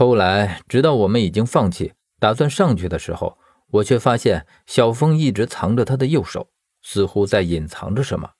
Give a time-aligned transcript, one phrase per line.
[0.00, 3.36] 后来，直到我们已经放弃，打算上去的时候，
[3.68, 6.50] 我却发现小峰一直藏着他的右手，
[6.82, 8.30] 似乎在隐藏着什么。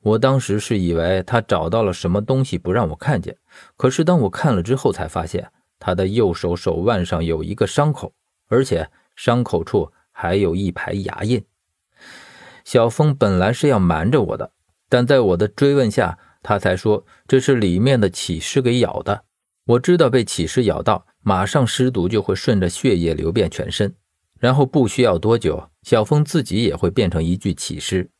[0.00, 3.36] 我当时是以为他找到了什么东西不让我看见，
[3.76, 5.48] 可是当我看了之后，才发现
[5.78, 8.12] 他的右手手腕上有一个伤口，
[8.48, 11.40] 而且伤口处还有一排牙印。
[12.64, 14.50] 小峰本来是要瞒着我的，
[14.88, 19.22] 但在我的追问下，他才说这是里面的起尸给咬的。
[19.68, 23.94] 我知道被起尸咬到，马上尸毒就会顺着血液流遍全身，
[24.40, 28.10] 然后不需要多久，小峰自己也会变成一具起尸。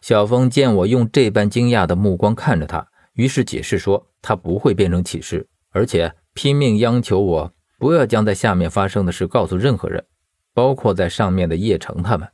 [0.00, 10.04] 小峰见我用这般惊讶的目光看着他，于是解释说他不会变成起尸，而且拼命央求我不要将在下面发生的事告诉任何人，
[10.52, 12.28] 包括在上面的叶城他们。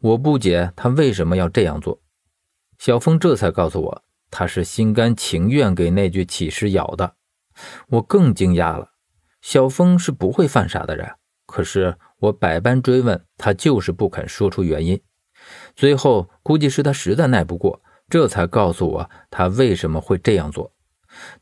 [0.00, 2.00] 我不解他为什么要这样做，
[2.80, 4.02] 小峰这才告诉我，
[4.32, 7.14] 他是心甘情愿给那具起尸咬的。
[7.88, 8.90] 我更惊讶了，
[9.40, 11.08] 小峰是不会犯傻的人，
[11.46, 15.00] 可是我百般追问，他就是不肯说出原因。
[15.74, 20.72] 最后估计是他实在耐不过，这才告诉我他为什么会这样做。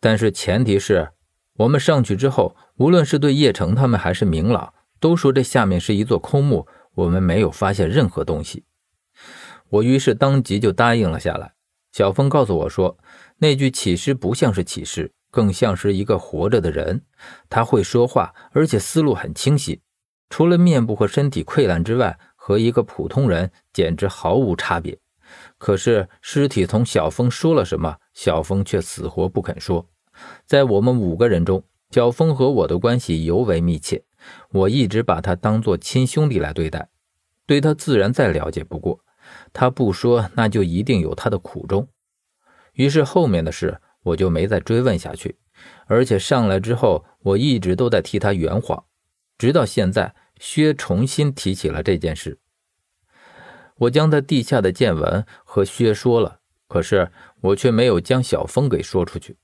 [0.01, 1.11] 但是前提是
[1.57, 8.65] 我们上去之后，无论是对叶城他们还是明朗，都说这下面是一座空墓，我们没有发现任何东西。
[9.71, 11.55] 我于是当即就答应了下来。
[11.93, 12.99] 小峰告诉我说，
[13.39, 15.13] 那具起尸不像是起尸。
[15.35, 17.03] 更像是一个活着的人，
[17.51, 19.81] 他会说话，而且思路很清晰。
[20.31, 24.97] 除了面部和身体溃烂之外，和一个普通人简直毫无差别。
[25.59, 29.85] 可是尸体从小峰说了什么，小峰却死活不肯说。
[30.47, 34.05] 在我们五个人中，小峰和我的关系尤为密切，
[34.53, 36.89] 我一直把他当作亲兄弟来对待，
[37.45, 39.01] 对他自然再了解不过。
[39.53, 41.89] 他不说，那就一定有他的苦衷。
[42.75, 43.81] 于是后面的事。
[44.05, 45.37] 我就没再追问下去，
[45.87, 48.85] 而且上来之后，我一直都在替他圆谎，
[49.37, 52.39] 直到现在，薛重新提起了这件事。
[53.77, 59.37] 我将他地下的见闻和薛说了，可是我却没有将小峰给说出去。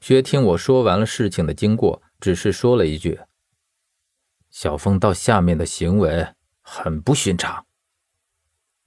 [0.00, 3.20] 薛听我说完了事情的经过，只是说了一句
[4.50, 6.28] ：“小峰到下面的行为
[6.62, 7.66] 很不寻常。”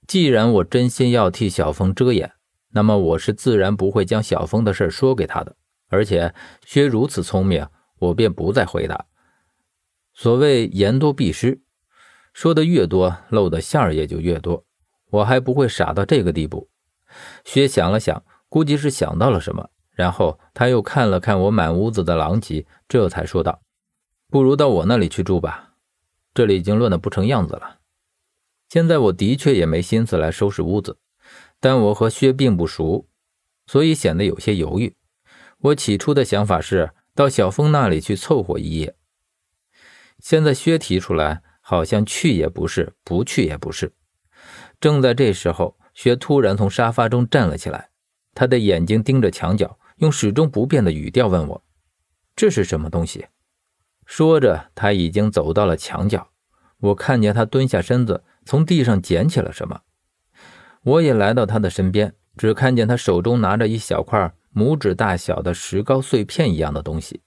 [0.08, 2.32] 既然我真心要替小峰遮掩。
[2.76, 5.54] 那么我是自然不会将小峰的事说给他的，
[5.88, 6.34] 而且
[6.66, 7.64] 薛如此聪明，
[8.00, 9.06] 我便不再回答。
[10.12, 11.60] 所谓言多必失，
[12.32, 14.64] 说的越多，露的馅儿也就越多。
[15.10, 16.68] 我还不会傻到这个地步。
[17.44, 23.62] 薛想了想，估计是想到了什么，然后他又看了看我满屋子的狼藉，这才说道
[24.28, 25.74] ：“不如到我那里去住吧，
[26.34, 27.78] 这里已经乱得不成样子了。
[28.68, 30.98] 现在我的确也没心思来收拾屋子。”
[31.64, 33.08] 但我和薛并不熟，
[33.66, 34.96] 所以显得有些犹豫。
[35.60, 38.94] 我起初的想法是到小峰那里去凑合一夜。
[40.18, 43.94] 现在薛提出来，好像去也不是，不去也不是。
[44.78, 47.88] 正在这时候，薛突然从沙发中站了起来，
[48.34, 51.64] 他的眼睛盯着墙角，用始终不变的语调问我
[52.36, 53.28] ：“这是什么东西？”
[54.04, 56.28] 说着，他已经走到了墙角。
[56.80, 59.80] 我看见他蹲下身子，从地上捡起了什么。
[60.84, 67.22] 我也来到他的身边，只看见他手中拿着一小块拇指大小的石膏碎片一样的东西。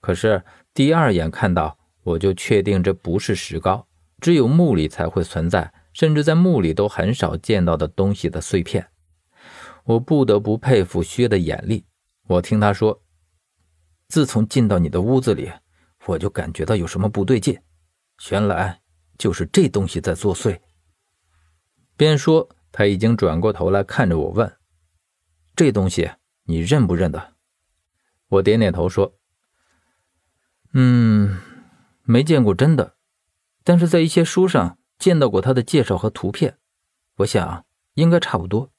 [0.00, 0.42] 可是
[0.72, 3.86] 第二眼看到，我就确定这不是石膏，
[4.20, 8.88] 只有墓里才会存在，甚至在墓里都很少见到的东西的碎片。
[9.84, 11.84] 我不得不佩服薛的眼力。
[12.26, 13.02] 我听他说
[14.08, 15.52] ：“自从进到你的屋子里，
[16.06, 17.60] 我就感觉到有什么不对劲，
[18.30, 18.80] 原来
[19.18, 20.58] 就是这东西在作祟。”
[21.98, 22.48] 边说。
[22.76, 24.56] 他已经转过头来看着我，问
[25.54, 26.10] ：“这东西
[26.42, 27.34] 你认不认得？”
[28.26, 29.14] 我点点头说
[30.74, 31.40] ：“嗯，
[32.02, 32.96] 没见过真的，
[33.62, 36.58] 但是在一些书上见到过他的介绍和图片，
[37.18, 37.64] 我想
[37.94, 38.72] 应该差不多。”